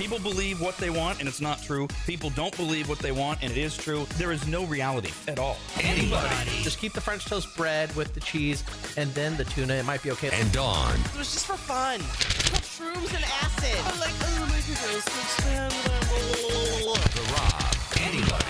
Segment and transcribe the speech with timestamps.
[0.00, 1.86] People believe what they want, and it's not true.
[2.06, 4.06] People don't believe what they want, and it is true.
[4.16, 5.58] There is no reality at all.
[5.78, 6.62] Anybody.
[6.62, 8.64] Just keep the French toast bread with the cheese
[8.96, 9.74] and then the tuna.
[9.74, 10.30] It might be okay.
[10.32, 10.94] And Dawn.
[10.94, 12.00] It was just for fun.
[12.00, 13.78] Put shrooms and acid.
[13.92, 15.04] I'm like, oh my goodness.
[17.14, 18.49] The Rob, Arnie, and Dawn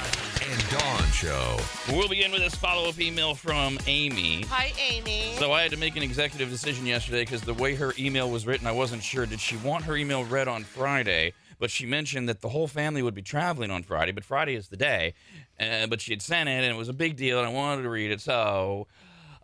[1.21, 1.59] Show.
[1.91, 4.43] We'll begin with this follow up email from Amy.
[4.48, 5.34] Hi, Amy.
[5.37, 8.47] So I had to make an executive decision yesterday because the way her email was
[8.47, 9.27] written, I wasn't sure.
[9.27, 11.34] Did she want her email read on Friday?
[11.59, 14.69] But she mentioned that the whole family would be traveling on Friday, but Friday is
[14.69, 15.12] the day.
[15.61, 17.83] Uh, but she had sent it, and it was a big deal, and I wanted
[17.83, 18.87] to read it, so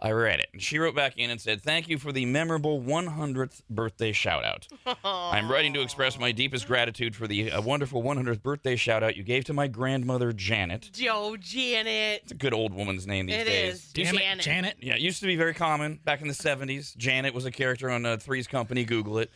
[0.01, 0.49] I read it.
[0.53, 4.45] And she wrote back in and said, Thank you for the memorable 100th birthday shout
[4.45, 4.69] out.
[5.05, 9.17] I'm writing to express my deepest gratitude for the uh, wonderful 100th birthday shout out
[9.17, 10.91] you gave to my grandmother, Janet.
[10.93, 12.21] Joe Janet.
[12.25, 13.75] It's a good old woman's name these It days.
[13.75, 13.93] is.
[13.93, 14.45] Damn it, Janet.
[14.45, 14.77] Janet.
[14.81, 16.97] Yeah, it used to be very common back in the 70s.
[16.97, 18.85] Janet was a character on uh, Three's Company.
[18.85, 19.31] Google it.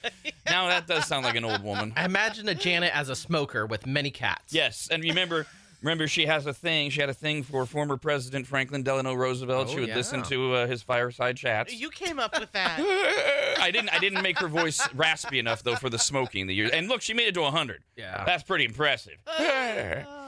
[0.46, 1.92] Now that does sound like an old woman.
[1.96, 4.52] I imagine a Janet as a smoker with many cats.
[4.52, 5.46] Yes, and remember,
[5.82, 6.90] remember she has a thing.
[6.90, 9.68] She had a thing for former President Franklin Delano Roosevelt.
[9.68, 9.96] Oh, she would yeah.
[9.96, 11.72] listen to uh, his fireside chats.
[11.72, 12.78] You came up with that.
[13.60, 13.90] I didn't.
[13.90, 16.46] I didn't make her voice raspy enough though for the smoking.
[16.46, 16.70] The years.
[16.70, 17.82] And look, she made it to 100.
[17.96, 18.24] Yeah.
[18.24, 19.18] That's pretty impressive.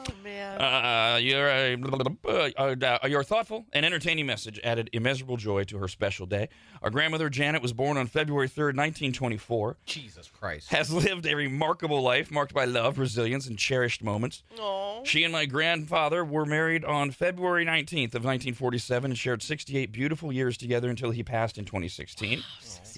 [0.09, 0.61] Oh man.
[0.61, 6.27] Uh, your, uh, uh, your thoughtful and entertaining message added immeasurable joy to her special
[6.27, 6.49] day.
[6.83, 9.77] Our grandmother Janet was born on February 3rd, 1924.
[9.87, 10.71] Jesus Christ.
[10.71, 14.43] Has lived a remarkable life marked by love, resilience, and cherished moments.
[14.59, 15.03] Oh.
[15.05, 20.33] She and my grandfather were married on February 19th of 1947 and shared 68 beautiful
[20.33, 22.43] years together until he passed in 2016.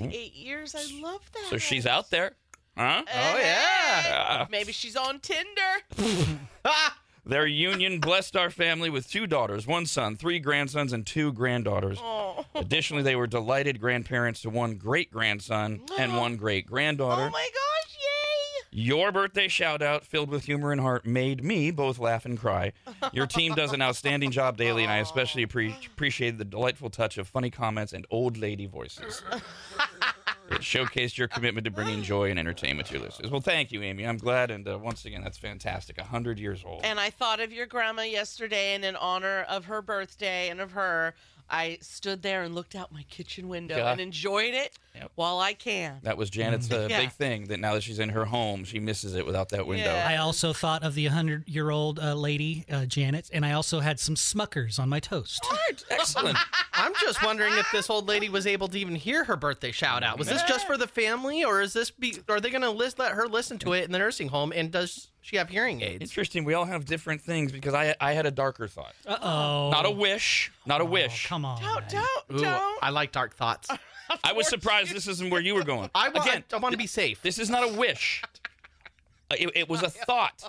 [0.00, 0.75] Eight years.
[0.75, 1.47] I love that.
[1.50, 2.32] So she's out there.
[2.77, 3.03] Huh?
[3.06, 4.47] Oh, yeah.
[4.50, 6.39] Maybe she's on Tinder.
[6.67, 6.97] Ah!
[7.27, 11.98] their union blessed our family with two daughters, one son, three grandsons, and two granddaughters.
[12.00, 12.44] Oh.
[12.55, 17.22] Additionally, they were delighted grandparents to one great grandson and one great granddaughter.
[17.22, 17.97] Oh my gosh!
[17.98, 18.81] Yay!
[18.83, 22.72] Your birthday shout out, filled with humor and heart, made me both laugh and cry.
[23.12, 27.19] Your team does an outstanding job daily, and I especially appre- appreciate the delightful touch
[27.19, 29.22] of funny comments and old lady voices.
[30.50, 33.31] It showcased your commitment to bringing joy and entertainment to your listeners.
[33.31, 34.05] Well, thank you, Amy.
[34.06, 35.97] I'm glad, and uh, once again, that's fantastic.
[35.99, 36.82] 100 years old.
[36.84, 40.72] And I thought of your grandma yesterday, and in honor of her birthday and of
[40.72, 41.15] her,
[41.49, 43.93] I stood there and looked out my kitchen window Yeah.
[43.93, 45.10] and enjoyed it Yep.
[45.15, 45.99] while I can.
[46.03, 47.00] That was Janet's uh, Yeah.
[47.00, 49.93] big thing, that now that she's in her home, she misses it without that window.
[49.93, 50.06] Yeah.
[50.09, 53.81] I also thought of the 100 year old uh, lady, uh, Janet, and I also
[53.81, 55.44] had some Smuckers on my toast.
[55.44, 56.38] All right, excellent.
[56.74, 60.02] I'm just wondering if this old lady was able to even hear her birthday shout
[60.02, 60.18] out.
[60.18, 62.18] Was this just for the family, or is this be?
[62.28, 64.52] Are they going to list, let her listen to it in the nursing home?
[64.54, 66.02] And does she have hearing aids?
[66.02, 66.44] Interesting.
[66.44, 68.94] We all have different things because I I had a darker thought.
[69.06, 69.70] Uh oh.
[69.70, 70.52] Not a wish.
[70.66, 71.26] Not a wish.
[71.26, 71.60] Come on.
[71.62, 72.78] Don't, don't, Ooh, don't.
[72.82, 73.68] I like dark thoughts.
[74.22, 75.91] I was surprised this isn't where you were going.
[75.94, 76.26] I want.
[76.26, 77.22] Again, I, want to be safe.
[77.22, 78.22] this is not a wish.
[79.30, 80.42] Uh, It, it was a thought.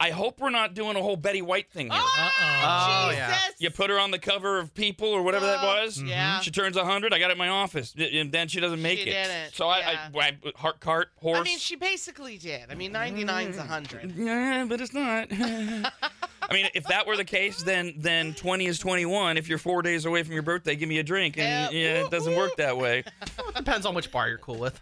[0.00, 2.00] I hope we're not doing a whole Betty White thing here.
[2.00, 2.60] Uh oh.
[2.60, 3.18] Oh, Jesus.
[3.18, 3.38] yeah.
[3.58, 6.00] You put her on the cover of People or whatever that Oh, was.
[6.02, 6.40] yeah.
[6.40, 7.12] She turns 100.
[7.12, 7.94] I got it in my office.
[7.96, 9.12] And then she doesn't make She it.
[9.14, 10.08] didn't, So I, yeah.
[10.14, 11.38] I, I, heart cart, horse.
[11.38, 12.70] I mean, she basically did.
[12.70, 14.12] I mean, 99's 100.
[14.16, 15.28] Yeah, but it's not.
[15.32, 19.36] I mean, if that were the case, then then 20 is 21.
[19.36, 21.36] If you're four days away from your birthday, give me a drink.
[21.38, 21.78] And Yeah.
[21.78, 23.00] yeah, it doesn't work that way.
[23.22, 24.80] it Depends on which bar you're cool with.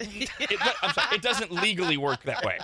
[0.00, 2.58] It, I'm sorry, it doesn't legally work that way.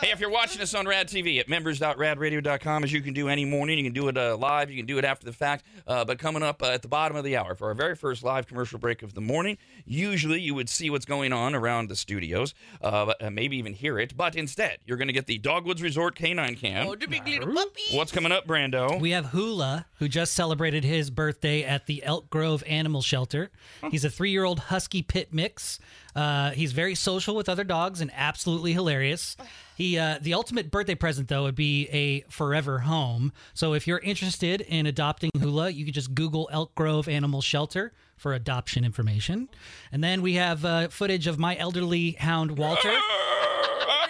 [0.00, 3.44] Hey, if you're watching us on Rad TV at members.radradio.com, as you can do any
[3.44, 5.64] morning, you can do it uh, live, you can do it after the fact.
[5.86, 8.22] Uh, but coming up uh, at the bottom of the hour for our very first
[8.22, 11.96] live commercial break of the morning, usually you would see what's going on around the
[11.96, 14.16] studios, uh, but, uh, maybe even hear it.
[14.16, 16.86] But instead, you're going to get the Dogwoods Resort Canine Cam.
[16.86, 17.82] Oh, the big little puppy.
[17.96, 19.00] What's coming up, Brando?
[19.00, 23.50] We have Hula, who just celebrated his birthday at the Elk Grove Animal Shelter.
[23.90, 25.78] He's a three year old husky pit mix.
[26.16, 29.36] Uh, he's very social with other dogs and absolutely hilarious.
[29.76, 33.32] He, uh, the ultimate birthday present, though, would be a forever home.
[33.52, 37.92] So if you're interested in adopting Hula, you can just Google Elk Grove Animal Shelter
[38.16, 39.50] for adoption information.
[39.92, 42.94] And then we have uh, footage of my elderly hound, Walter.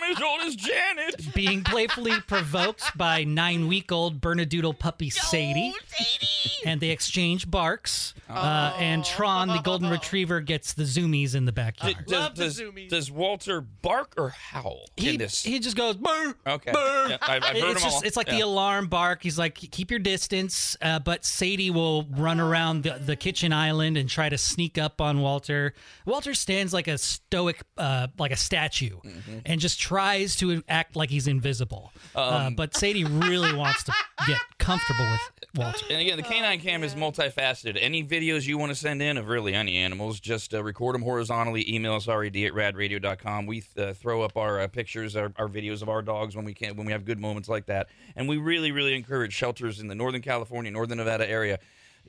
[0.07, 1.35] I'm as old as Janet.
[1.35, 5.73] being playfully provoked by nine week old Bernedoodle puppy Sadie.
[5.75, 6.51] Oh, Sadie.
[6.65, 8.15] And they exchange barks.
[8.29, 11.97] Uh, and Tron, the golden retriever, gets the zoomies in the backyard.
[12.07, 12.89] Does, Love the does, zoomies.
[12.89, 15.43] does Walter bark or howl he, in this?
[15.45, 16.73] he just goes, "Brr, okay.
[16.73, 18.03] brr." Yeah, I've, I've heard it's them just all.
[18.05, 19.23] it's like the alarm bark.
[19.23, 20.77] He's like, keep your distance.
[20.83, 25.01] Uh, but Sadie will run around the, the kitchen island and try to sneak up
[25.01, 25.73] on Walter.
[26.05, 29.39] Walter stands like a stoic, uh, like a statue, Mm-hmm.
[29.47, 29.96] and just tries
[30.37, 31.93] to act like he's invisible.
[32.15, 33.93] uh, but Sadie really wants to
[34.27, 35.21] get comfortable with
[35.55, 35.87] Walter.
[35.91, 37.79] And again, the canine cam is multifaceted.
[37.81, 41.03] Any videos you want to send in of really any animals, just uh, record them
[41.03, 41.65] horizontally.
[41.75, 43.47] Email us rad at radradio.com.
[43.47, 46.55] We uh, throw up our uh, pictures, our, our videos of our dogs when we
[46.55, 47.89] can, when we have good moments like that.
[48.15, 51.59] And we really, really encourage shelters in the Northern California, Northern Nevada area.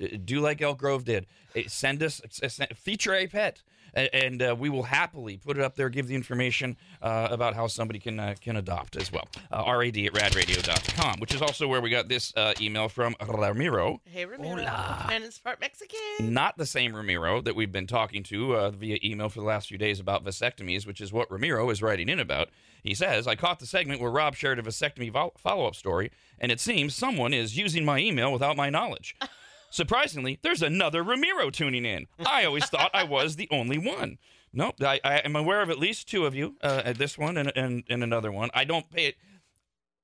[0.01, 1.25] uh, Do like Elk Grove did.
[1.55, 3.61] Uh, Send us, uh, send- feature a pet.
[3.97, 7.55] A- And uh, we will happily put it up there, give the information uh, about
[7.55, 9.27] how somebody can uh, can adopt as well.
[9.51, 13.99] Uh, rad at radradio.com, which is also where we got this uh, email from Ramiro.
[14.05, 14.63] Hey, Ramiro.
[15.11, 15.97] And it's part Mexican.
[16.33, 19.67] Not the same Ramiro that we've been talking to uh, via email for the last
[19.67, 22.49] few days about vasectomies, which is what Ramiro is writing in about.
[22.83, 26.11] He says, I caught the segment where Rob shared a vasectomy vol- follow up story,
[26.39, 29.15] and it seems someone is using my email without my knowledge.
[29.69, 32.07] Surprisingly, there's another Ramiro tuning in.
[32.25, 34.17] I always thought I was the only one.
[34.53, 37.51] Nope, I, I am aware of at least two of you, uh, this one and,
[37.55, 38.49] and, and another one.
[38.53, 39.15] I don't pay it.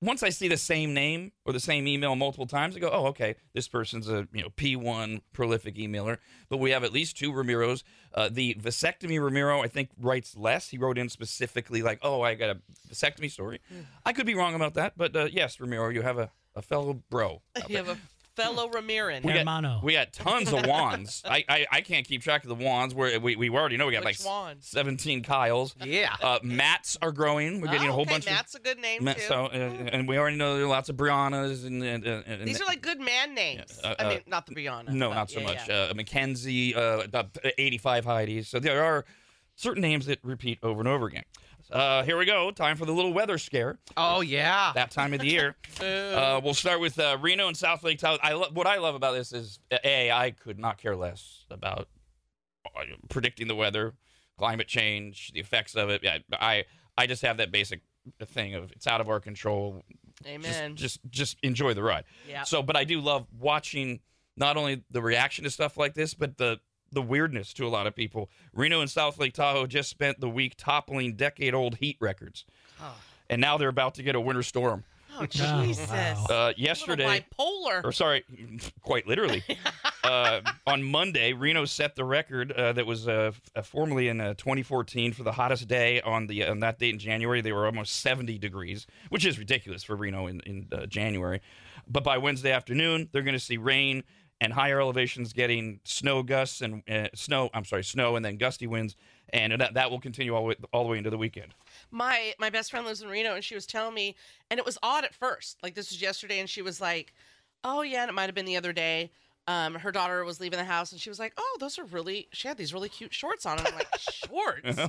[0.01, 3.06] Once I see the same name or the same email multiple times, I go, "Oh,
[3.07, 6.18] okay, this person's a you know P1 prolific emailer."
[6.50, 7.83] But we have at least two Ramiros.
[8.13, 10.69] Uh, the vasectomy Ramiro, I think, writes less.
[10.69, 12.60] He wrote in specifically like, "Oh, I got a
[12.94, 13.62] vasectomy story."
[14.06, 17.01] I could be wrong about that, but uh, yes, Ramiro, you have a, a fellow
[17.10, 17.42] bro.
[17.69, 17.98] You have a
[18.35, 19.24] fellow Ramiran.
[19.24, 19.75] We Hermano.
[19.75, 21.21] got, we got tons of wands.
[21.25, 22.94] I, I I can't keep track of the wands.
[22.95, 24.68] Where we, we already know we got Which like wands?
[24.68, 25.75] seventeen Kyles.
[25.83, 26.15] Yeah.
[26.21, 27.62] Uh, Mats are growing.
[27.62, 29.06] We're getting Oh, a whole okay, bunch Matt's a good name of.
[29.06, 29.21] Ma- too.
[29.21, 32.47] so, uh, and we already know there are lots of Briannas and, and, and, and
[32.47, 33.80] These are like good man names.
[33.83, 34.89] Yeah, uh, I uh, mean, not the Brianna.
[34.89, 35.68] no, but not so yeah, much.
[35.69, 35.88] yeah.
[35.89, 37.03] Uh, Mackenzie, uh,
[37.57, 38.47] 85 Heidi's.
[38.47, 39.06] So there are
[39.56, 41.24] certain names that repeat over and over again.
[41.74, 42.52] Uh, here we go.
[42.52, 43.80] Time for the little weather scare.
[43.98, 44.72] Oh yeah.
[44.75, 45.56] That time of the year.
[45.81, 48.20] uh, we'll start with uh, Reno and South Lake Tahoe.
[48.22, 51.88] I lo- what I love about this is a I could not care less about
[52.75, 53.96] uh, predicting the weather,
[54.38, 56.02] climate change, the effects of it.
[56.04, 56.66] Yeah, I
[56.96, 57.81] I just have that basic
[58.24, 59.84] thing of it's out of our control.
[60.28, 60.75] Amen.
[60.75, 62.04] Just just just enjoy the ride.
[62.30, 62.44] Yeah.
[62.44, 64.00] So, but I do love watching
[64.38, 66.60] not only the reaction to stuff like this, but the
[66.94, 68.30] the weirdness to a lot of people.
[68.54, 72.45] Reno and South Lake Tahoe just spent the week toppling decade-old heat records,
[72.81, 72.95] Oh.
[73.30, 74.84] and now they're about to get a winter storm.
[75.19, 75.88] oh, Jesus.
[75.90, 76.25] wow.
[76.30, 77.84] Uh, Little yesterday, bipolar.
[77.84, 78.24] or sorry,
[78.81, 79.44] quite literally,
[80.04, 84.34] uh, on Monday, Reno set the record uh, that was uh, f- formerly in uh,
[84.34, 87.42] 2014 for the hottest day on the on that date in January.
[87.42, 91.42] They were almost 70 degrees, which is ridiculous for Reno in in uh, January.
[91.88, 94.04] But by Wednesday afternoon, they're going to see rain
[94.44, 97.50] and higher elevations getting snow gusts and uh, snow.
[97.54, 98.95] I'm sorry, snow and then gusty winds,
[99.30, 101.56] and that, that will continue all the way, all the way into the weekend.
[101.92, 104.16] my my best friend lives in Reno and she was telling me
[104.51, 105.57] and it was odd at first.
[105.63, 107.13] Like this was yesterday and she was like,
[107.63, 109.12] "Oh yeah, and it might have been the other day."
[109.45, 112.28] Um, her daughter was leaving the house and she was like, "Oh, those are really."
[112.31, 113.57] She had these really cute shorts on.
[113.60, 114.80] And I'm like, "Shorts."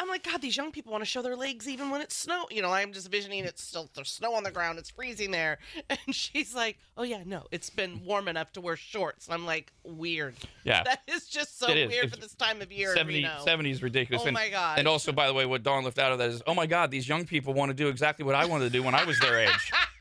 [0.00, 2.46] I'm like, God, these young people want to show their legs even when it's snow.
[2.50, 5.58] You know, I'm just visioning it's still there's snow on the ground, it's freezing there,
[5.90, 9.46] and she's like, "Oh yeah, no, it's been warm enough to wear shorts." And I'm
[9.46, 10.82] like, "Weird." Yeah.
[10.94, 11.88] That is just so is.
[11.88, 12.90] weird It's for this time of year.
[12.90, 13.44] in 70, Reno.
[13.44, 14.22] 70 is ridiculous.
[14.22, 14.78] Oh and, my gosh.
[14.78, 16.90] And also, by the way, what Dawn left out of that is, oh my God,
[16.90, 19.18] these young people want to do exactly what I wanted to do when I was
[19.20, 19.72] their age.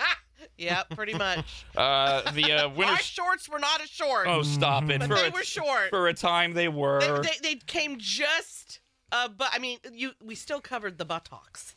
[0.58, 1.66] Yeah, pretty much.
[1.76, 2.96] Uh, the uh, winter.
[2.98, 5.00] Shorts were not as short, Oh, stop it!
[5.00, 5.90] but for they a, were short.
[5.90, 7.00] For a time, they were.
[7.00, 8.80] they, they, they came just,
[9.14, 11.76] uh, but I mean, you we still covered the buttocks.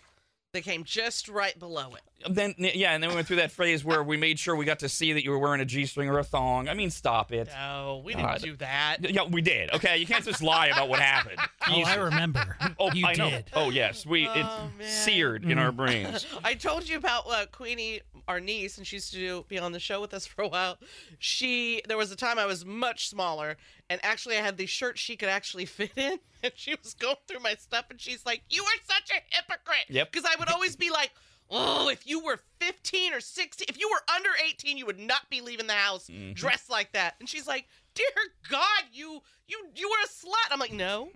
[0.53, 2.35] They came just right below it.
[2.35, 4.79] then yeah, and then we went through that phase where we made sure we got
[4.79, 6.67] to see that you were wearing a g-string or a thong.
[6.69, 7.49] I mean, stop it.
[7.49, 8.38] No, we God.
[8.41, 8.99] didn't do that.
[9.03, 9.71] Yeah, we did.
[9.75, 11.38] Okay, you can't just lie about what happened.
[11.69, 12.57] Oh, I remember.
[12.78, 13.28] Oh, you I know.
[13.28, 13.47] did.
[13.52, 14.88] Oh, yes, we Oh, it's man.
[14.88, 16.25] seared in our brains.
[16.45, 19.73] I told you about uh, Queenie, our niece, and she used to do, be on
[19.73, 20.78] the show with us for a while.
[21.19, 23.57] She, there was a time I was much smaller,
[23.90, 27.16] and actually I had these shirts she could actually fit in, and she was going
[27.28, 30.12] through my stuff, and she's like, "You are such a hypocrite." Yep.
[30.12, 31.11] Because I would always be like.
[31.49, 35.31] Oh, if you were 15 or 16, if you were under 18, you would not
[35.31, 36.33] be leaving the house Mm-hmm.
[36.33, 37.14] dressed like that.
[37.21, 38.05] And she's like, "Dear
[38.50, 41.09] God, you you you were a slut." I'm like, "No,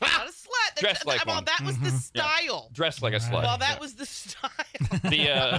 [0.00, 1.46] I'm not a slut." Dressed like well, one.
[1.46, 2.70] that was the style.
[2.72, 3.42] Dressed like a slut.
[3.42, 4.50] Well, that was the style.
[5.02, 5.58] the uh,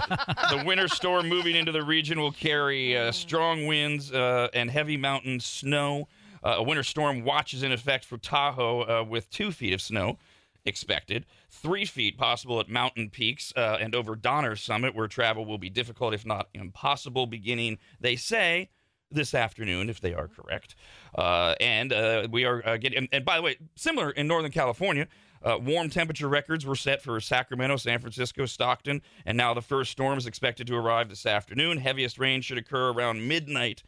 [0.56, 4.96] the winter storm moving into the region will carry uh, strong winds uh, and heavy
[4.96, 6.08] mountain snow.
[6.44, 9.80] Uh, a winter storm watch is in effect for Tahoe uh, with two feet of
[9.80, 10.18] snow
[10.66, 15.58] expected, three feet possible at mountain peaks uh, and over Donner Summit, where travel will
[15.58, 18.70] be difficult, if not impossible, beginning, they say,
[19.10, 20.74] this afternoon, if they are correct.
[21.14, 24.50] Uh, and uh, we are uh, getting, and, and by the way, similar in Northern
[24.50, 25.06] California,
[25.42, 29.92] uh, warm temperature records were set for Sacramento, San Francisco, Stockton, and now the first
[29.92, 31.78] storm is expected to arrive this afternoon.
[31.78, 33.82] Heaviest rain should occur around midnight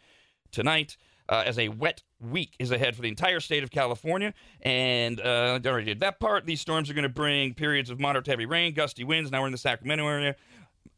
[0.53, 0.97] tonight.
[1.29, 4.33] Uh, as a wet week is ahead for the entire state of California.
[4.63, 6.47] And uh, I already did that part.
[6.47, 9.31] These storms are going to bring periods of moderate to heavy rain, gusty winds.
[9.31, 10.37] Now we're in the Sacramento area.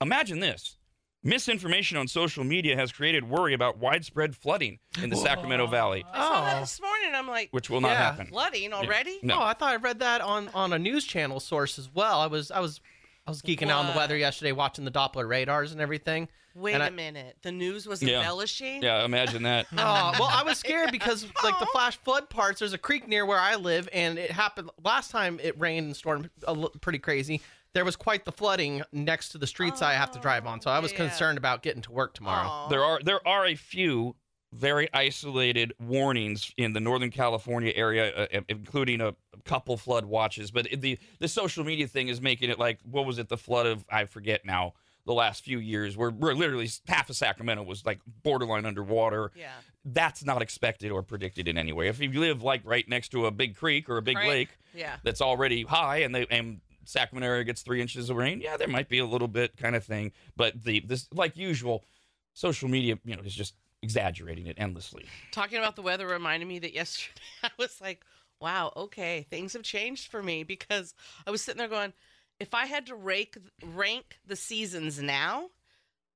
[0.01, 0.77] Imagine this.
[1.25, 6.17] Misinformation on social media has created worry about widespread flooding in the Sacramento Valley, I
[6.21, 6.61] saw that Oh.
[6.61, 7.11] this morning.
[7.13, 7.97] I'm like, which will not Yeah.
[7.97, 8.27] happen.
[8.29, 9.19] flooding already?
[9.23, 9.35] No.
[9.41, 12.21] Oh, I thought I read that on on a news channel source as well.
[12.21, 12.81] I was I was
[13.27, 16.29] I was geeking out on the weather yesterday, watching the Doppler radars and everything.
[16.59, 17.37] Wait And a I- minute.
[17.43, 18.19] The news was Yeah.
[18.19, 18.83] embellishing.
[18.83, 19.67] Yeah, imagine that.
[19.73, 22.59] Oh, well, I was scared because like the flash flood parts.
[22.59, 25.97] There's a creek near where I live, and it happened last time it rained and
[25.97, 27.41] stormed a l- pretty crazy.
[27.75, 30.71] There was quite the flooding next to the streets I have to drive on, so
[30.71, 30.99] I was yeah.
[30.99, 32.49] concerned about getting to work tomorrow.
[32.49, 32.69] Aw.
[32.69, 34.17] There are there are a few
[34.55, 40.51] very isolated warnings in the Northern California area, uh, including a couple flood watches.
[40.51, 43.29] But the the social media thing is making it like what was it?
[43.29, 44.73] The flood of I forget now.
[45.07, 49.33] The last few years, where where literally half of Sacramento was like borderline underwater.
[49.35, 49.53] Yeah.
[49.85, 51.89] That's not expected or predicted in any way.
[51.89, 54.29] If you live like right next to a big creek or a big Creek.
[54.29, 54.97] lake Yeah.
[55.03, 58.69] that's already high, and they and Sacramento area gets three inches of rain, yeah, there
[58.69, 60.13] might be a little bit kind of thing.
[60.37, 61.85] But the this like usual,
[62.35, 65.05] social media, you know, is just exaggerating it endlessly.
[65.33, 68.05] Talking about the weather reminded me that yesterday I was like,
[68.41, 70.95] wow, okay, things have changed for me because
[71.27, 71.93] I was sitting there going,
[72.41, 75.51] if I had to rank rank the seasons now,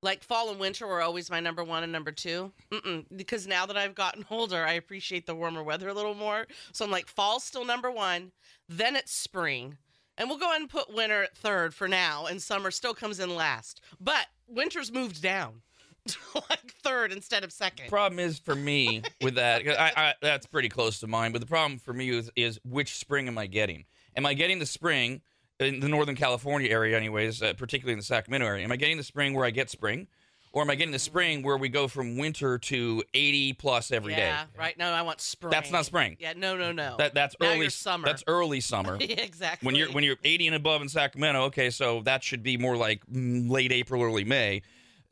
[0.03, 2.53] like fall and winter were always my number one and number two.
[2.71, 6.47] Mm-mm, because now that I've gotten older, I appreciate the warmer weather a little more.
[6.73, 8.33] So I'm like, fall's still number one,
[8.69, 9.79] then it's spring.
[10.19, 13.19] And we'll go ahead and put winter at third for now, and summer still comes
[13.19, 13.81] in last.
[13.99, 15.63] But winter's moved down
[16.35, 17.89] like third instead of second.
[17.89, 21.33] Problem is for me with that, I, I, that's pretty close to mine.
[21.33, 23.85] But the problem for me is, is which spring am I getting?
[24.17, 25.23] Am I getting the spring
[25.63, 28.65] in the Northern California area, anyways, uh, particularly in the Sacramento area?
[28.65, 30.07] Am I getting the spring where I get spring,
[30.53, 34.15] or am I getting the spring where we go from winter to 80 plus every
[34.15, 34.27] day?
[34.27, 34.77] yeah, right.
[34.77, 35.51] No, I want spring.
[35.51, 36.17] That's not spring.
[36.21, 36.97] Yeah, no, no, no.
[36.99, 38.07] That that's Now early you're summer.
[38.07, 38.99] That's early summer.
[39.33, 39.67] Exactly.
[39.67, 42.77] when you're when you're 80 and above in Sacramento, okay, so that should be more
[42.77, 44.63] like mm, late April, early May.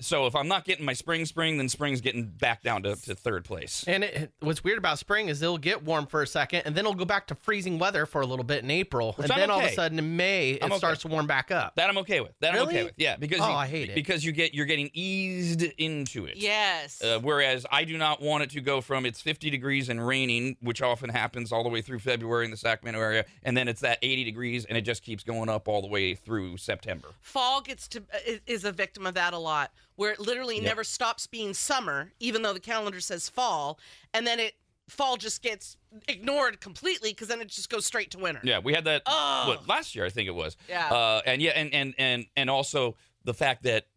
[0.00, 3.14] So if I'm not getting my spring, spring, then spring's getting back down to, to
[3.14, 3.85] third place.
[3.87, 6.85] And it, what's weird about spring is it'll get warm for a second, and then
[6.85, 9.40] it'll go back to freezing weather for a little bit in April, Which and I'm
[9.40, 9.73] then all of okay.
[9.73, 10.78] a sudden in May it I'm okay.
[10.78, 11.75] starts to warm back up.
[11.76, 12.33] That I'm okay with.
[12.40, 12.95] That I'm okay with.
[12.97, 13.95] Yeah, because Oh, you, I hate it.
[13.95, 16.37] because you get you're getting eased into it.
[16.37, 17.02] yes.
[17.02, 20.57] Uh, whereas I do not want it to go from it's 50 degrees and raining,
[20.61, 23.80] which often happens all the way through February in the Sacramento area, and then it's
[23.80, 27.09] that 80 degrees and it just keeps going up all the way through September.
[27.21, 30.83] Fall gets to is- is a victim of that a lot, where it literally never
[30.83, 33.78] stops being summer, even though the calendar says fall,
[34.14, 34.54] and then it
[34.88, 35.76] fall just gets
[36.09, 38.40] ignored completely because then it just goes straight to winter.
[38.42, 39.45] Yeah, we had that Oh.
[39.49, 40.57] what last year I think it was.
[40.71, 40.88] Yeah.
[40.90, 43.88] Uh, and yeah, and and and and also the fact that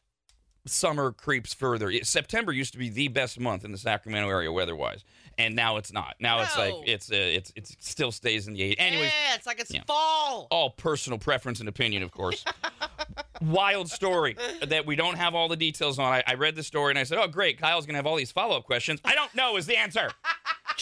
[0.65, 1.89] summer creeps further.
[2.03, 5.05] September used to be the best month in the Sacramento area weather-wise,
[5.37, 6.15] and now it's not.
[6.19, 6.83] Now it's like No.
[6.85, 8.77] it's uh, it's it still stays in the eight.
[8.79, 9.83] Anyways, yeah, it's like it's yeah.
[9.87, 10.47] fall.
[10.51, 12.43] all personal preference and opinion, of course.
[13.41, 16.05] Wild story that we don't have all the details on.
[16.13, 17.59] I, I read the story and I said, "Oh, great!
[17.59, 20.09] Kyle's gonna have all these follow-up questions." I don't know is the answer.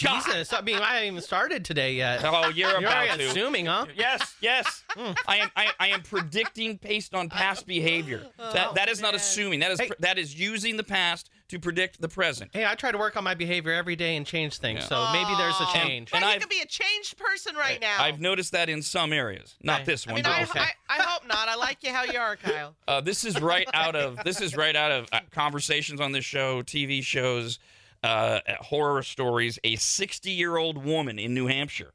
[0.02, 2.22] Jesus, I mean, I haven't even started today yet.
[2.24, 3.26] Oh, you're You're about to.
[3.28, 3.86] assuming, huh?
[3.96, 4.84] Yes, yes.
[5.28, 5.50] I am.
[5.56, 8.26] I, I am predicting based on past behavior.
[8.38, 9.60] That that is not assuming.
[9.60, 9.90] That is Hey.
[10.00, 12.50] that is using the past to predict the present.
[12.54, 14.88] Hey, I try to work on my behavior every day and change things, Yeah.
[14.88, 16.10] so maybe there's a change.
[16.14, 18.02] And Hey, you I've- could be a changed person right now.
[18.02, 19.86] I've noticed that in some areas, not Right.
[19.86, 20.16] this I one.
[20.16, 20.60] mean, but I, okay.
[20.88, 21.50] I, I hope not.
[21.50, 22.74] I like you how you are, Kyle.
[22.88, 26.24] Uh, this is right out of this is right out of uh, conversations on this
[26.24, 27.60] show, TV shows,
[28.04, 29.60] uh, horror stories.
[29.64, 31.94] A 60 year old woman in New Hampshire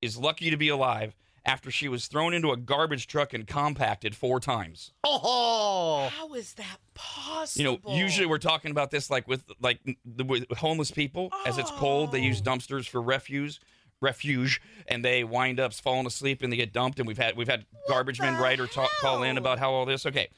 [0.00, 4.14] is lucky to be alive after she was thrown into a garbage truck and compacted
[4.14, 4.92] four times.
[5.02, 7.78] Oh, How is that possible?
[7.78, 11.30] You know, usually we're talking about this like with like the, with homeless people.
[11.46, 13.60] As it's cold, they use dumpsters for refuse,
[14.02, 16.98] refuge, and they wind up falling asleep and they get dumped.
[16.98, 19.72] And we've had we've had garbage men the write or talk, call in about how
[19.72, 20.04] all this.
[20.04, 20.28] Okay,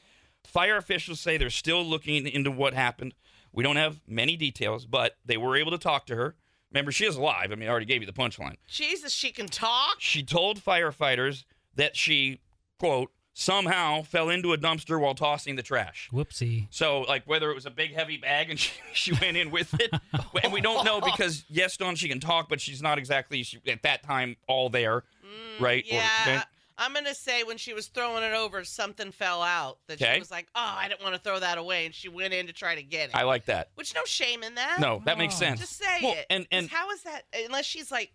[0.45, 3.13] fire officials say they're still looking into what happened.
[3.53, 6.35] We don't have many details, but they were able to talk to her.
[6.71, 7.51] Remember, she is alive.
[7.51, 8.55] I mean, I already gave you the punchline.
[8.67, 9.95] Jesus, she can talk.
[9.99, 11.43] She told firefighters
[11.75, 12.39] that she
[12.79, 16.09] quote somehow fell into a dumpster while tossing the trash.
[16.11, 16.67] Whoopsie.
[16.69, 19.73] So, like, whether it was a big, heavy bag and she, she went in with
[19.79, 19.91] it,
[20.43, 21.11] and we don't know oh.
[21.11, 24.69] because yes, Dawn, she can talk, but she's not exactly she, at that time all
[24.69, 25.83] there, mm, right?
[25.83, 26.09] Or- Yeah.
[26.21, 26.41] okay?
[26.81, 29.77] I'm gonna say when she was throwing it over, something fell out.
[29.87, 30.15] That Okay.
[30.15, 32.47] she was like, "Oh, I didn't want to throw that away," and she went in
[32.47, 33.15] to try to get it.
[33.15, 33.69] I like that.
[33.75, 34.79] Which no shame in that.
[34.79, 35.39] No, that makes Oh.
[35.39, 35.59] sense.
[35.59, 36.25] just say Well, it.
[36.29, 37.25] and 'Cause and how is that?
[37.33, 38.11] Unless she's like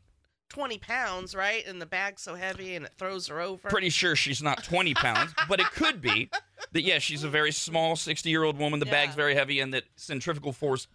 [0.48, 1.64] 20 pounds, right?
[1.66, 3.68] And the bag's so heavy and it throws her over.
[3.68, 6.28] pretty sure she's not 20 pounds, but it could be
[6.72, 8.80] that yeah, she's a very small 60 year old woman.
[8.80, 10.88] The bag's very heavy, and that centrifugal force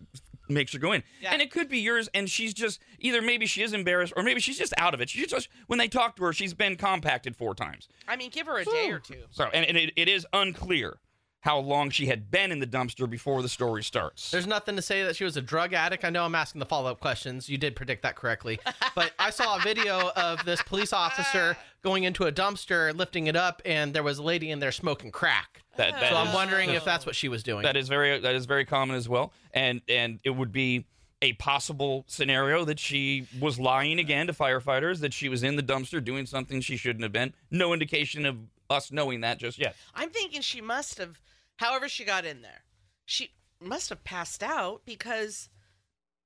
[0.53, 1.03] makes her go in.
[1.22, 1.34] Yeah.
[1.34, 4.39] And it could be yours, and she's just either maybe she is embarrassed or maybe
[4.39, 5.10] she's just out of it.
[5.10, 7.88] She's just when they talk to her, she's been compacted four times.
[8.08, 9.24] I mean, give her a day or two.
[9.31, 11.00] So and, and it, it is unclear
[11.41, 14.29] how long she had been in the dumpster before the story starts.
[14.29, 16.05] There's nothing to say that she was a drug addict.
[16.05, 17.50] I know I'm asking the follow up questions.
[17.50, 18.60] You did predict that correctly.
[18.93, 23.38] But I saw a video of this police officer going into a dumpster, lifting it
[23.38, 25.63] up, and there was a lady in there smoking crack.
[25.81, 27.63] That, that So I'm wondering if that's what she was doing.
[27.63, 30.85] that is very that is very common as well, and and it would be
[31.21, 35.63] a possible scenario that she was lying again to firefighters that she was in the
[35.63, 37.33] dumpster doing something she shouldn't have been.
[37.51, 38.38] No indication of
[38.71, 39.75] us knowing that just yet.
[39.93, 41.21] I'm thinking she must have,
[41.57, 42.63] however she got in there,
[43.05, 45.50] she must have passed out because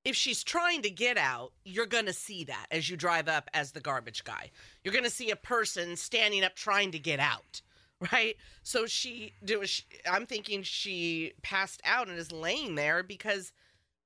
[0.06, 3.50] if she's trying to get out, you're going to see that as you drive up
[3.54, 4.52] as the garbage guy.
[4.84, 7.62] You're going to see a person standing up trying to get out,
[8.14, 8.36] right?
[8.64, 9.34] So she
[10.10, 13.52] I'm thinking she passed out and is laying there because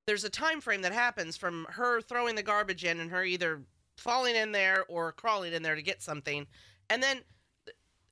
[0.05, 3.61] there's a time frame that happens from her throwing the garbage in and her either
[3.97, 6.47] falling in there or crawling in there to get something.
[6.89, 7.19] And then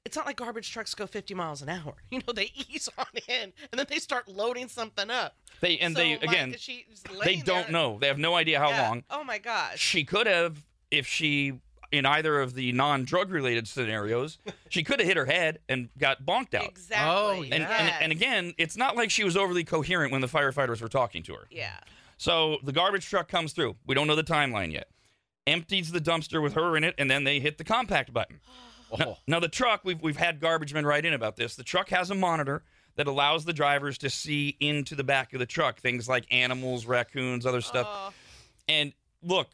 [0.06, 1.96] it's not like garbage trucks go 50 miles an hour.
[2.12, 5.36] You know, they ease on in and then they start loading something up.
[5.62, 7.98] They and So, they again she's they don't there- know.
[8.00, 8.90] They have no idea how Yeah.
[8.90, 9.04] long.
[9.10, 9.80] Oh my gosh.
[9.80, 11.60] She could have if she
[11.92, 14.38] in either of the non-drug related scenarios,
[14.70, 16.66] she could have hit her head and got bonked out.
[16.66, 17.08] Exactly.
[17.10, 17.98] Oh, And, and yes.
[18.02, 21.34] and again, it's not like she was overly coherent when the firefighters were talking to
[21.34, 21.48] her.
[21.50, 21.78] Yeah.
[22.18, 23.76] So the garbage truck comes through.
[23.86, 24.88] We don't know the timeline yet.
[25.46, 28.40] Empties the dumpster with her in it, and then they hit the compact button.
[28.98, 31.56] Now, now the truck, we've we've had garbage men write in about this.
[31.58, 32.64] The truck has a monitor
[32.96, 36.86] that allows the drivers to see into the back of the truck, things like animals,
[36.86, 37.86] raccoons, other stuff.
[37.90, 38.14] Oh,
[38.70, 39.50] And look,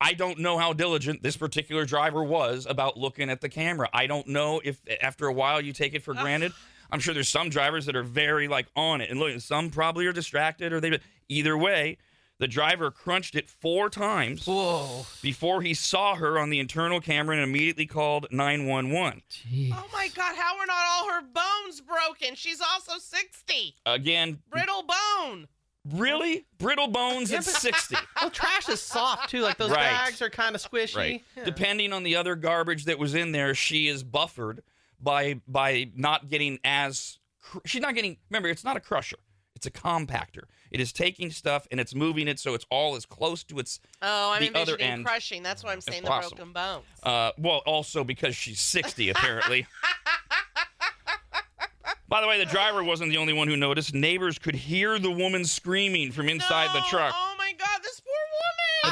[0.00, 3.88] I don't know how diligent this particular driver was about looking at the camera.
[3.92, 6.52] I don't know if after a while you take it for granted.
[6.90, 10.06] I'm sure there's some drivers that are very like on it, and look, some probably
[10.06, 11.00] are distracted or they.
[11.28, 11.98] Either way,
[12.38, 15.06] the driver crunched it four times Whoa.
[15.22, 19.22] before he saw her on the internal camera and immediately called 911.
[19.30, 19.72] Jeez.
[19.74, 20.36] oh my God.
[20.36, 22.34] How are not all her bones broken?
[22.34, 23.74] She's also 60.
[23.86, 25.48] Again, Brittle bone.
[25.94, 27.96] Really brittle bones at 60.
[28.20, 29.40] Well, trash is soft too.
[29.42, 29.90] Like those Right.
[29.90, 30.96] bags are kind of squishy.
[30.96, 31.24] Right.
[31.36, 31.44] Yeah.
[31.44, 34.62] Depending on the other garbage that was in there, she is buffered
[35.00, 38.16] by by not getting as cr- she's not getting.
[38.30, 39.18] Remember, it's not a crusher;
[39.54, 40.44] it's a compactor.
[40.70, 43.78] It is taking stuff and it's moving it so it's all as close to its.
[44.02, 45.42] Oh, I'm The other envisioning end crushing.
[45.42, 46.36] That's why I'm saying the possible.
[46.36, 46.84] broken bones.
[47.02, 49.66] Uh, well, also because she's sixty, apparently.
[52.08, 53.92] By the way, the driver wasn't the only one who noticed.
[53.94, 56.86] Neighbors could hear the woman screaming from inside the No.
[56.86, 57.14] truck.
[57.16, 57.80] Oh my God.
[57.82, 58.12] This poor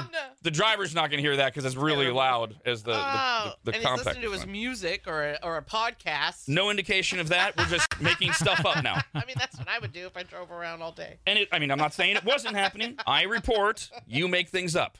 [0.00, 0.10] woman.
[0.42, 3.52] The driver's not going to hear that because it's really loud as the the, oh,
[3.64, 6.48] the, the and he's listening to his music or a, or a podcast.
[6.48, 7.56] No indication of that.
[7.56, 9.00] We're just making stuff up now.
[9.14, 11.18] I mean, that's what I would do if I drove around all day.
[11.26, 12.96] And it, I mean, I'm not saying it wasn't happening.
[13.06, 14.98] I report, you make things up.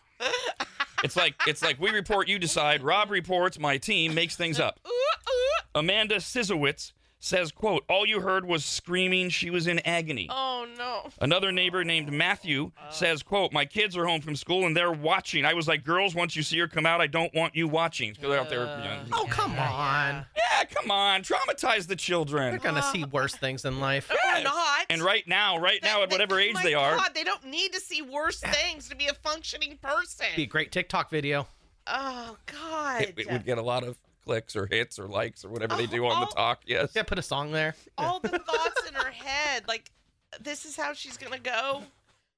[1.03, 2.83] It's like it's like we report, you decide.
[2.83, 4.81] Rob reports, my team makes things up.
[5.75, 6.93] Amanda Sizowitz
[7.25, 9.31] says, "quote All you heard was screaming.
[9.31, 11.09] She was in agony." Oh no.
[11.21, 15.45] Another neighbor named Matthew says, "quote My kids are home from school and they're watching.
[15.45, 18.11] I was like, girls, once you see her come out, I don't want you watching
[18.13, 18.61] because they're out there.
[18.61, 20.15] You know, Oh come Yeah, yeah.
[20.19, 20.27] on.
[20.37, 24.11] yeah, come on, traumatize the children." They're gonna see worse things in life.
[24.11, 24.87] Or not.
[24.91, 27.45] And right now, right now, at They- whatever age my they are, God, they don't
[27.45, 30.27] need to see worse things to be a functioning person.
[30.37, 31.49] Be a great TikTok video.
[31.87, 33.03] Oh God.
[33.03, 35.87] it, it would get a lot of clicks or hits or likes or whatever they
[35.87, 36.61] do on the Oh, talk.
[36.67, 36.93] Yes.
[36.95, 37.75] Yeah, put a song there.
[37.99, 39.91] all the thoughts in her head, like
[40.41, 41.83] this is how she's gonna go,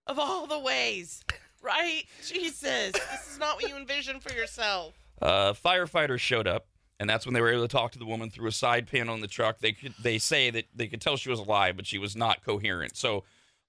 [0.07, 1.25] of all the ways,
[1.63, 2.05] right?
[2.27, 4.95] Jesus, this is not what you envisioned for yourself.
[5.23, 6.67] Uh, firefighters showed up,
[7.01, 9.15] and that's when they were able to talk to the woman through a side panel
[9.15, 9.59] in the truck.
[9.61, 12.45] They could they say that they could tell she was alive, but she was not
[12.45, 12.97] coherent.
[12.97, 13.25] So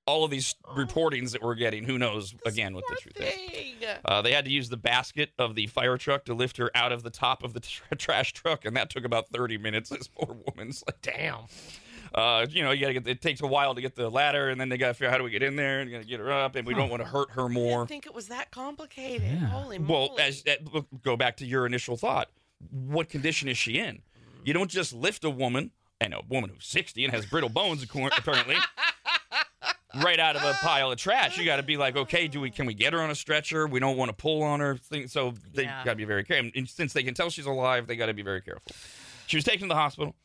[0.07, 3.75] all of these reportings that we're getting, who knows again what the truth is.
[4.05, 6.91] Uh, they had to use the basket of the fire truck to lift her out
[6.91, 9.89] of the top of the tr- trash truck, and that took about 30 minutes.
[9.89, 11.41] This poor woman's like, Damn.
[12.15, 13.07] uh, you know, you gotta get.
[13.07, 15.17] It takes a while to get the ladder, and then they gotta figure out how
[15.17, 17.07] do we get in there and gotta get her up, and we don't want to
[17.07, 17.49] hurt her more.
[17.49, 17.79] I more.
[17.81, 19.23] didn't think it was that complicated.
[19.23, 19.47] Yeah.
[19.47, 20.23] Holy Well, moly.
[20.23, 22.29] as uh, go back to your initial thought,
[22.71, 24.01] what condition is she in?
[24.45, 27.83] You don't just lift a woman, and a woman who's 60 and has brittle bones,
[27.83, 28.55] apparently,
[30.03, 31.37] right out of a pile of trash.
[31.37, 33.67] You got to be like, okay, do we can we get her on a stretcher?
[33.67, 34.75] We don't want to pull on her.
[34.77, 35.83] Thing, so they Yeah.
[35.83, 36.51] got to be very careful.
[36.55, 38.71] And since they can tell she's alive, they got to be very careful.
[39.27, 40.15] She was taken to the hospital.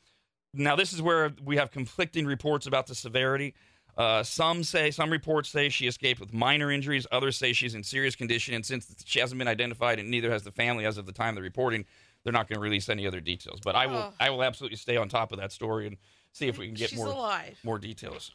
[0.54, 3.54] Now this is where we have conflicting reports about the severity.
[3.96, 7.06] Uh, some say, some reports say she escaped with minor injuries.
[7.12, 10.44] Others say she's in serious condition, and since she hasn't been identified, and neither has
[10.44, 11.84] the family as of the time of the reporting,
[12.24, 13.60] they're not going to release any other details.
[13.62, 14.12] But I will, Oh.
[14.18, 15.98] I will absolutely stay on top of that story and
[16.32, 17.58] see if we can get she's more alive.
[17.64, 18.30] more details.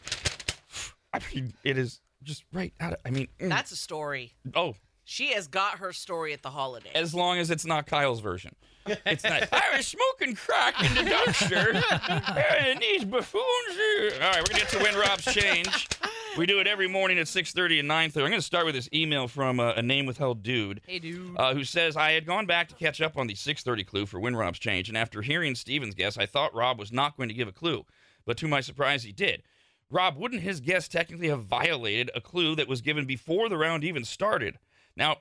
[1.14, 3.00] I mean, it is just right out of.
[3.06, 4.34] I mean, mm, That's a story.
[4.56, 6.92] oh, She has got her story at the holiday.
[6.96, 8.56] as long as it's not Kyle's version.
[9.06, 9.50] It's not.
[9.52, 11.74] I was smoking crack in the dumpster,
[12.62, 13.44] and these buffoons.
[13.44, 14.24] Are...
[14.24, 15.90] All right, we're gonna get to when Rob's change.
[16.38, 18.24] We do it every morning at 6:30 and 9:30.
[18.24, 20.80] I'm gonna start with this email from uh, a name withheld dude.
[20.88, 21.36] hey, dude.
[21.36, 24.22] uh, who says I had gone back to catch up on the 6:30 clue for
[24.22, 27.36] when Rob's change, and after hearing Steven's guess, I thought Rob was not going to
[27.36, 27.86] give a clue,
[28.26, 29.44] but to my surprise, he did.
[29.90, 33.84] Rob, wouldn't his guess technically have violated a clue that was given before the round
[33.84, 34.60] even started?
[34.96, 35.18] Now,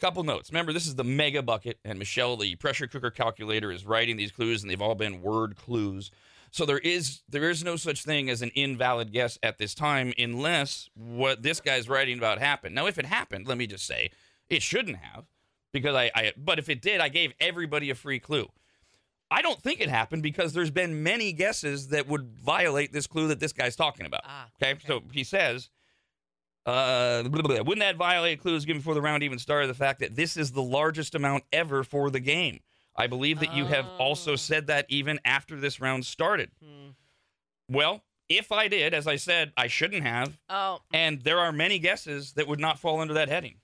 [0.00, 0.50] couple notes.
[0.50, 4.32] Remember, this is the mega bucket, and Michelle, the pressure cooker calculator, is writing these
[4.32, 6.10] clues, and they've all been word clues.
[6.50, 10.12] So there is there is no such thing as an invalid guess at this time,
[10.18, 12.74] unless what this guy's writing about happened.
[12.74, 14.10] Now, if it happened, let me just say
[14.48, 15.26] it shouldn't have,
[15.72, 18.48] because I, I but if it did, I gave everybody a free clue.
[19.30, 23.28] I don't think it happened because there's been many guesses that would violate this clue
[23.28, 24.22] that this guy's talking about.
[24.24, 24.78] Ah, okay?
[24.86, 25.70] so he says,
[26.66, 27.62] uh, blah, blah, blah.
[27.64, 29.68] wouldn't that violate clues given before the round even started?
[29.68, 32.60] The fact that this is the largest amount ever for the game.
[32.96, 34.36] I believe that you have also Oh.
[34.36, 36.50] said that even after this round started.
[36.62, 36.90] Hmm.
[37.68, 40.38] Well, if I did, as I said, I shouldn't have.
[40.48, 43.56] Oh, And there are many guesses that would not fall under that heading.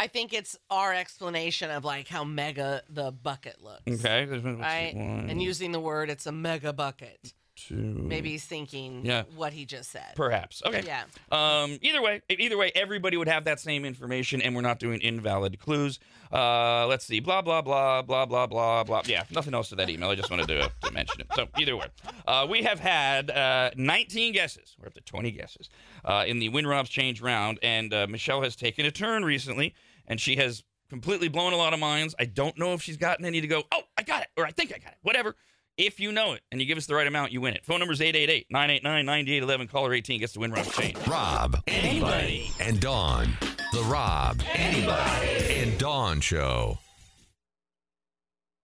[0.00, 3.82] I think it's our explanation of like how mega the bucket looks.
[3.86, 4.24] Okay.
[4.24, 4.94] Right?
[4.94, 7.34] And using the word, it's a mega bucket.
[7.54, 9.24] two, Maybe he's thinking Yeah.
[9.36, 10.14] what he just said.
[10.16, 10.62] Perhaps.
[10.64, 10.82] Okay.
[10.86, 11.02] Yeah.
[11.30, 15.02] Um, either way, either way, everybody would have that same information, and we're not doing
[15.02, 15.98] invalid clues.
[16.32, 17.20] Uh, let's see.
[17.20, 19.02] Blah blah blah blah blah blah blah.
[19.04, 20.08] Yeah, nothing else to that email.
[20.08, 21.26] I just wanted to, to mention it.
[21.34, 21.88] So either way,
[22.26, 24.74] uh, we have had uh, 19 guesses.
[24.80, 25.68] We're up to 20 guesses
[26.06, 29.74] uh, in the Win Rob's Change round, and uh, Michelle has taken a turn recently,
[30.10, 32.14] and she has completely blown a lot of minds.
[32.18, 33.62] I don't know if she's gotten any to go.
[33.72, 34.98] Oh, I got it, or I think I got it.
[35.00, 35.36] Whatever.
[35.78, 37.64] If you know it and you give us the right amount, you win it.
[37.64, 39.68] Phone number is 888 989 9811.
[39.68, 40.98] Caller 18 gets to win Rob's Change.
[41.06, 43.38] Rob, Arnie, and Dawn.
[43.72, 46.78] The Rob, Arnie, and Dawn Show.